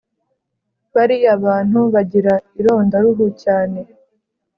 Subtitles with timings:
[0.95, 3.79] Bariya bantu bagira ironda ruhu cyane